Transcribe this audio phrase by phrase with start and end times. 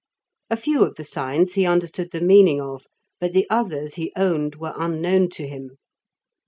[0.49, 2.87] A few of the signs he understood the meaning of,
[3.19, 5.77] but the others he owned were unknown to him.